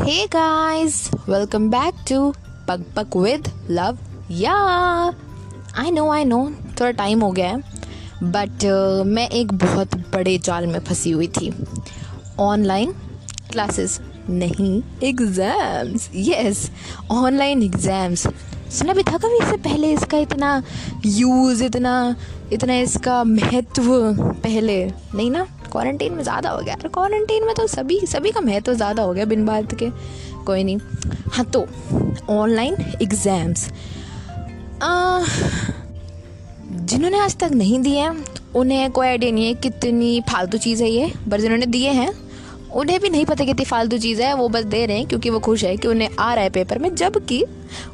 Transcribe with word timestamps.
hey 0.00 0.24
guys 0.32 0.94
welcome 1.28 1.68
back 1.70 1.94
to 2.08 2.18
पग 2.68 2.82
पग 2.96 3.16
with 3.22 3.46
love 3.70 3.98
या 4.40 4.52
आई 5.82 5.90
नो 5.90 6.08
आई 6.12 6.24
नो 6.24 6.40
थोड़ा 6.80 6.90
टाइम 6.98 7.20
हो 7.22 7.30
गया 7.38 7.46
है 7.50 7.56
बट 8.32 8.66
uh, 8.70 9.06
मैं 9.14 9.28
एक 9.38 9.52
बहुत 9.64 9.94
बड़े 10.12 10.36
जाल 10.44 10.66
में 10.72 10.78
फंसी 10.84 11.10
हुई 11.10 11.28
थी 11.40 11.50
ऑनलाइन 12.48 12.92
क्लासेस 13.52 13.98
नहीं 14.28 14.82
एग्ज़ाम्स 15.08 16.08
यस 16.14 16.70
ऑनलाइन 17.12 17.62
एग्ज़ाम्स 17.62 18.26
सुना 18.78 18.92
भी 18.94 19.02
था 19.10 19.16
कभी 19.18 19.42
इससे 19.44 19.56
पहले 19.68 19.92
इसका 19.92 20.18
इतना 20.28 20.62
यूज़ 21.06 21.64
इतना 21.64 21.94
इतना 22.52 22.74
इसका 22.80 23.22
महत्व 23.32 23.84
पहले 24.44 24.84
नहीं 25.14 25.30
ना 25.30 25.46
क्वारंटीन 25.76 26.12
में 26.14 26.22
ज़्यादा 26.24 26.50
हो 26.50 26.60
गया 26.66 26.74
क्वारंटीन 26.92 27.44
में 27.46 27.54
तो 27.54 27.66
सभी 27.68 27.98
सभी 28.12 28.30
का 28.32 28.40
महत्व 28.40 28.64
तो 28.66 28.74
ज़्यादा 28.74 29.02
हो 29.02 29.12
गया 29.14 29.24
बिन 29.32 29.44
बात 29.46 29.74
के 29.82 29.88
कोई 30.46 30.62
नहीं 30.64 30.78
हाँ 31.34 31.44
तो 31.56 31.66
ऑनलाइन 32.34 32.76
एग्ज़ाम्स 33.02 33.68
जिन्होंने 36.88 37.18
आज 37.24 37.36
तक 37.40 37.50
नहीं 37.62 37.80
दिए 37.82 37.98
हैं 37.98 38.22
तो 38.34 38.60
उन्हें 38.60 38.90
कोई 38.90 39.06
आइडिया 39.06 39.32
नहीं 39.32 39.46
है 39.46 39.54
कितनी 39.68 40.20
फालतू 40.30 40.58
चीज़ 40.68 40.82
है 40.82 40.90
ये 40.90 41.10
पर 41.30 41.40
जिन्होंने 41.40 41.66
दिए 41.76 41.90
हैं 42.00 42.10
उन्हें 42.76 42.98
भी 43.00 43.08
नहीं 43.10 43.24
पता 43.26 43.44
कितनी 43.44 43.64
फालतू 43.64 43.98
चीज़ 43.98 44.20
है 44.22 44.32
वो 44.36 44.48
बस 44.54 44.64
दे 44.72 44.84
रहे 44.86 44.96
हैं 44.96 45.06
क्योंकि 45.08 45.30
वो 45.30 45.38
खुश 45.46 45.62
है 45.64 45.76
कि 45.76 45.88
उन्हें 45.88 46.08
आ 46.20 46.32
रहा 46.34 46.44
है 46.44 46.50
पेपर 46.56 46.78
में 46.78 46.94
जबकि 46.94 47.40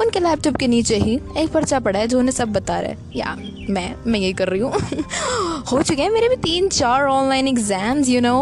उनके 0.00 0.20
लैपटॉप 0.20 0.56
के 0.60 0.66
नीचे 0.68 0.96
ही 0.98 1.18
एक 1.38 1.50
पर्चा 1.52 1.78
पड़ा 1.86 1.98
है 1.98 2.06
जो 2.08 2.18
उन्हें 2.18 2.32
सब 2.32 2.52
बता 2.52 2.78
रहा 2.80 2.90
है 2.90 2.98
या 3.16 3.34
मैं 3.74 3.88
मैं 4.10 4.20
यही 4.20 4.32
कर 4.40 4.48
रही 4.48 4.60
हूँ 4.60 4.70
हो 5.72 5.82
चुके 5.82 6.02
हैं 6.02 6.10
मेरे 6.10 6.28
भी 6.28 6.36
तीन 6.42 6.68
चार 6.78 7.06
ऑनलाइन 7.08 7.48
एग्ज़ाम्स 7.48 8.08
यू 8.08 8.20
नो 8.20 8.34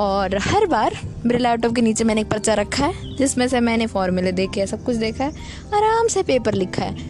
और 0.00 0.36
हर 0.48 0.66
बार 0.74 0.98
मेरे 1.26 1.38
लैपटॉप 1.38 1.74
के 1.76 1.82
नीचे 1.82 2.04
मैंने 2.10 2.20
एक 2.20 2.30
पर्चा 2.30 2.54
रखा 2.54 2.86
है 2.86 3.16
जिसमें 3.16 3.46
से 3.48 3.60
मैंने 3.70 3.86
फॉर्मूले 3.94 4.32
देखे 4.42 4.60
हैं 4.60 4.66
सब 4.66 4.84
कुछ 4.84 4.96
देखा 4.96 5.24
है 5.24 5.48
आराम 5.76 6.08
से 6.16 6.22
पेपर 6.32 6.54
लिखा 6.54 6.84
है 6.84 7.08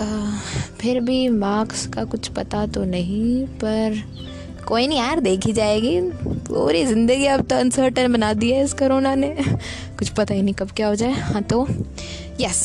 आ, 0.00 0.36
फिर 0.80 1.00
भी 1.08 1.28
मार्क्स 1.44 1.86
का 1.94 2.04
कुछ 2.14 2.28
पता 2.38 2.66
तो 2.74 2.84
नहीं 2.96 3.44
पर 3.64 4.02
कोई 4.68 4.86
नहीं 4.86 4.98
यार 4.98 5.20
देखी 5.20 5.52
जाएगी 5.52 5.98
पूरी 6.48 6.84
ज़िंदगी 6.86 7.26
अब 7.34 7.42
तो 7.50 7.56
अनसर्टन 7.58 8.12
बना 8.12 8.32
दी 8.40 8.50
है 8.52 8.62
इस 8.64 8.72
कोरोना 8.78 9.14
ने 9.14 9.28
कुछ 9.40 10.08
पता 10.16 10.34
ही 10.34 10.42
नहीं 10.42 10.54
कब 10.54 10.70
क्या 10.76 10.88
हो 10.88 10.94
जाए 11.02 11.12
हाँ 11.28 11.42
तो 11.50 11.66
यस 12.40 12.60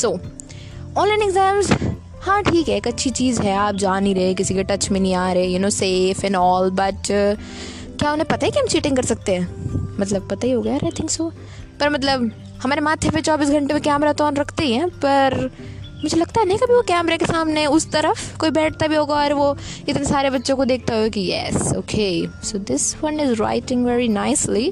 सो 0.00 0.08
ऑनलाइन 0.98 1.22
एग्ज़ाम्स 1.22 1.70
हाँ 2.24 2.42
ठीक 2.50 2.68
है 2.68 2.76
एक 2.76 2.86
अच्छी 2.88 3.10
चीज़ 3.18 3.40
है 3.42 3.52
आप 3.56 3.74
जा 3.82 3.98
नहीं 4.00 4.14
रहे 4.14 4.34
किसी 4.40 4.54
के 4.54 4.64
टच 4.70 4.90
में 4.90 4.98
नहीं 5.00 5.14
आ 5.14 5.32
रहे 5.32 5.46
you 5.46 5.58
know 5.60 5.70
safe 5.78 6.24
and 6.24 6.36
all 6.36 6.70
but 6.80 7.06
क्या 7.10 8.12
उन्हें 8.12 8.26
पता 8.30 8.46
है 8.46 8.50
कि 8.52 8.58
हम 8.58 8.66
चीटिंग 8.74 8.96
कर 8.96 9.04
सकते 9.12 9.34
हैं 9.34 9.48
मतलब 10.00 10.28
पता 10.30 10.46
ही 10.46 10.52
हो 10.52 10.62
गया 10.62 10.74
आई 10.74 10.90
थिंक 10.98 11.10
सो 11.10 11.28
पर 11.80 11.90
मतलब 11.92 12.30
हमारे 12.62 12.80
माथे 12.90 13.10
पे 13.10 13.20
चौबीस 13.30 13.50
घंटे 13.50 13.74
में 13.74 13.82
कैमरा 13.82 14.12
तो 14.12 14.24
ऑन 14.24 14.36
रखते 14.36 14.64
ही 14.64 14.72
हैं 14.72 14.88
पर 15.04 15.50
मुझे 16.02 16.16
लगता 16.16 16.40
है 16.40 16.46
नहीं 16.46 16.58
कभी 16.58 16.74
वो 16.74 16.82
कैमरे 16.88 17.16
के 17.18 17.26
सामने 17.26 17.64
उस 17.76 17.90
तरफ 17.92 18.36
कोई 18.40 18.50
बैठता 18.58 18.86
भी 18.88 18.96
होगा 18.96 19.14
और 19.22 19.32
वो 19.40 19.56
इतने 19.88 20.04
सारे 20.04 20.30
बच्चों 20.30 20.56
को 20.56 20.64
देखता 20.70 20.94
होगा 20.94 21.08
कि 21.16 21.20
yes 21.30 21.72
okay 21.76 22.06
so 22.50 22.58
this 22.70 22.94
one 23.02 23.20
is 23.20 23.32
writing 23.42 23.84
very 23.86 24.08
nicely 24.08 24.70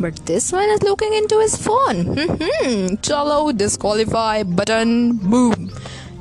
but 0.00 0.18
this 0.26 0.52
one 0.54 0.72
is 0.74 0.84
looking 0.86 1.14
in 1.14 1.26
to 1.30 1.40
his 1.40 1.54
phone 1.66 2.02
चलो 3.04 3.50
डिस्कालीफाई 3.58 4.42
बटन 4.60 4.96
बूम 5.24 5.68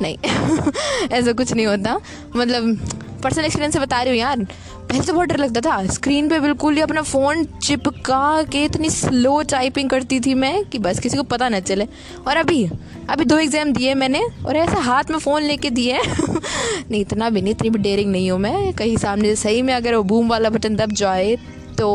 नहीं 0.01 0.17
ऐसा 1.17 1.31
कुछ 1.31 1.53
नहीं 1.53 1.65
होता 1.65 1.99
मतलब 2.35 2.79
पर्सनल 3.23 3.45
एक्सपीरियंस 3.45 3.73
से 3.73 3.79
बता 3.79 4.01
रही 4.03 4.11
हूँ 4.11 4.19
यार 4.19 4.43
पहले 4.43 5.03
तो 5.05 5.13
बहुत 5.13 5.27
डर 5.29 5.37
लगता 5.37 5.61
था 5.65 5.85
स्क्रीन 5.93 6.27
पे 6.29 6.39
बिल्कुल 6.39 6.75
ही 6.75 6.81
अपना 6.81 7.01
फ़ोन 7.01 7.43
चिपका 7.65 8.41
के 8.51 8.63
इतनी 8.65 8.89
स्लो 8.89 9.41
टाइपिंग 9.51 9.89
करती 9.89 10.19
थी 10.25 10.33
मैं 10.43 10.63
कि 10.71 10.79
बस 10.87 10.99
किसी 11.03 11.17
को 11.17 11.23
पता 11.33 11.47
ना 11.49 11.59
चले 11.59 11.87
और 12.27 12.37
अभी 12.37 12.63
अभी 13.09 13.25
दो 13.25 13.37
एग्ज़ाम 13.39 13.71
दिए 13.73 13.93
मैंने 14.01 14.21
और 14.47 14.57
ऐसे 14.57 14.79
हाथ 14.89 15.11
में 15.11 15.17
फ़ोन 15.19 15.41
लेके 15.43 15.69
दिए 15.79 15.99
नहीं 16.03 16.99
इतना 17.01 17.29
भी 17.29 17.41
नहीं 17.41 17.53
इतनी 17.53 17.69
भी 17.69 17.79
डेयरिंग 17.87 18.11
नहीं 18.11 18.29
हूँ 18.31 18.39
मैं 18.39 18.73
कहीं 18.81 18.97
सामने 19.03 19.35
सही 19.43 19.61
में 19.69 19.73
अगर 19.73 19.95
वो 19.95 20.03
बूम 20.11 20.29
वाला 20.29 20.49
बटन 20.57 20.75
दब 20.75 20.91
जाए 21.03 21.35
तो 21.77 21.87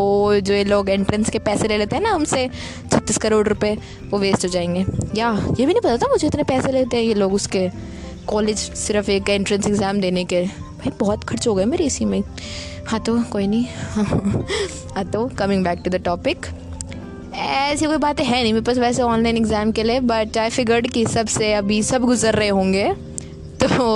जो 0.45 0.55
ये 0.55 0.63
लोग 0.65 0.89
एंट्रेंस 0.91 1.31
के 1.31 1.39
पैसे 1.49 1.69
ले 1.69 1.77
लेते 1.79 1.97
हैं 1.97 2.03
ना 2.03 2.11
हमसे 2.13 2.49
छत्तीस 2.93 3.19
करोड़ 3.25 3.47
रुपए 3.49 3.77
वो 4.11 4.19
वेस्ट 4.19 4.45
हो 4.45 4.49
जाएंगे 4.57 4.85
या 5.21 5.31
ये 5.61 5.67
भी 5.67 5.73
नहीं 5.73 5.81
पता 5.81 5.97
था 6.07 6.11
मुझे 6.11 6.27
इतने 6.27 6.43
पैसे 6.53 6.73
लेते 6.73 6.97
हैं 6.97 7.05
ये 7.05 7.15
लोग 7.23 7.35
उसके 7.35 7.69
कॉलेज 8.33 8.59
सिर्फ 8.85 9.09
एक 9.09 9.29
एंट्रेंस 9.39 9.67
एग्ज़ाम 9.67 10.01
देने 10.01 10.25
के 10.33 10.47
भाई 10.79 10.91
बहुत 10.99 11.25
खर्च 11.29 11.47
हो 11.49 11.55
गए 11.55 11.65
मेरे 11.67 11.85
इसी 11.85 12.05
में 12.05 12.23
हाँ 12.89 12.99
तो 13.05 13.19
कोई 13.33 13.47
नहीं 13.47 13.67
हाँ 14.95 15.05
तो 15.13 15.25
coming 15.39 15.65
back 15.65 15.81
to 15.85 15.91
the 15.91 16.03
topic 16.05 16.47
ऐसी 17.47 17.87
कोई 17.87 17.97
बात 18.05 18.21
है 18.21 18.43
नहीं 18.43 18.53
मेरे 18.53 18.65
पास 18.67 18.79
वैसे 18.79 19.03
ऑनलाइन 19.03 19.37
एग्ज़ाम 19.37 19.73
के 19.73 19.83
लिए 19.83 20.01
बट 20.13 20.39
आई 20.39 20.51
फिगर्ड 20.51 20.91
कि 20.93 21.05
सबसे 21.13 21.53
अभी 21.55 21.83
सब 21.91 22.05
गुजर 22.05 22.35
रहे 22.35 22.49
होंगे 22.49 22.89
तो 23.63 23.87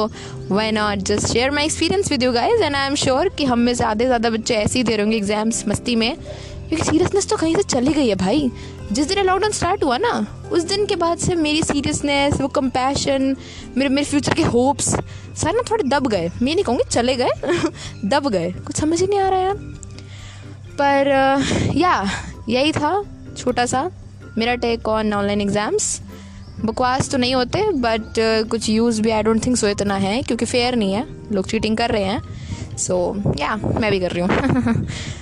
why 0.54 0.70
not 0.72 0.98
just 1.10 1.26
share 1.32 1.50
my 1.50 1.64
experience 1.64 2.10
with 2.10 2.22
you 2.22 2.32
guys 2.32 2.62
and 2.62 2.76
I 2.76 2.86
am 2.86 2.94
sure 3.04 3.28
कि 3.38 3.44
हम 3.50 3.58
में 3.58 3.74
से 3.74 3.94
ज़्यादा 4.04 4.30
बच्चे 4.30 4.54
ऐसे 4.54 4.78
ही 4.78 4.82
दे 4.84 4.96
रहे 4.96 5.02
होंगे 5.04 5.16
एग्ज़ाम्स 5.16 5.64
मस्ती 5.68 5.94
में 5.96 6.16
क्योंकि 6.72 6.90
सीरियसनेस 6.90 7.28
तो 7.30 7.36
कहीं 7.36 7.54
से 7.56 7.62
चली 7.62 7.92
गई 7.92 8.08
है 8.08 8.14
भाई 8.16 8.50
जिस 8.92 9.06
दिन 9.08 9.18
लॉकडाउन 9.24 9.52
स्टार्ट 9.52 9.82
हुआ 9.84 9.96
ना 10.00 10.12
उस 10.52 10.62
दिन 10.68 10.84
के 10.92 10.96
बाद 11.02 11.18
से 11.24 11.34
मेरी 11.36 11.62
सीरियसनेस 11.62 12.40
वो 12.40 12.46
कंपैशन 12.58 13.22
मेरे 13.76 13.88
मेरे 13.94 14.04
फ्यूचर 14.10 14.34
के 14.34 14.42
होप्स 14.54 14.88
सारे 14.94 15.52
ना 15.56 15.62
थोड़े 15.70 15.84
दब 15.88 16.06
गए 16.14 16.28
मैं 16.42 16.54
नहीं 16.54 16.64
कहूँगी 16.64 16.84
चले 16.90 17.16
गए 17.16 17.58
दब 18.10 18.28
गए 18.30 18.50
कुछ 18.66 18.76
समझ 18.80 19.00
ही 19.00 19.06
नहीं 19.06 19.18
आ 19.20 19.28
रहा 19.28 19.40
यार 19.40 19.56
पर 20.80 21.76
या 21.78 22.02
uh, 22.04 22.10
यही 22.48 22.72
था 22.72 23.02
छोटा 23.36 23.66
सा 23.74 23.88
मेरा 24.38 24.54
टेक 24.64 24.88
ऑन 24.88 25.12
ऑनलाइन 25.14 25.40
एग्ज़ाम्स 25.40 26.00
बकवास 26.64 27.10
तो 27.10 27.18
नहीं 27.18 27.34
होते 27.34 27.70
बट 27.86 28.12
uh, 28.12 28.48
कुछ 28.50 28.68
यूज़ 28.68 29.02
भी 29.02 29.10
आई 29.18 29.22
डोंट 29.28 29.44
थिंक 29.46 29.56
सो 29.56 29.68
इतना 29.68 29.96
है 30.08 30.20
क्योंकि 30.22 30.44
फेयर 30.56 30.76
नहीं 30.76 30.92
है 30.94 31.06
लोग 31.32 31.48
चीटिंग 31.48 31.76
कर 31.76 31.90
रहे 31.98 32.04
हैं 32.04 32.76
सो 32.76 32.94
so, 33.10 33.40
या 33.40 33.54
yeah, 33.56 33.80
मैं 33.80 33.90
भी 33.90 34.00
कर 34.00 34.10
रही 34.10 34.22
हूँ 34.22 35.20